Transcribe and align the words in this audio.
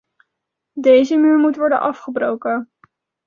Deze 0.79 1.17
muur 1.17 1.37
moet 1.37 1.55
worden 1.55 1.79
afgebroken. 1.79 2.71